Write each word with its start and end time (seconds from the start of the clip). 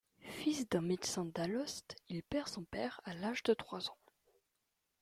Fils 0.39 0.67
d'un 0.67 0.81
médecin 0.81 1.25
d'Alost, 1.25 1.95
il 2.09 2.23
perd 2.23 2.47
son 2.47 2.63
père 2.63 2.99
à 3.03 3.13
l'âge 3.13 3.43
de 3.43 3.53
trois 3.53 3.87
ans. 3.91 3.99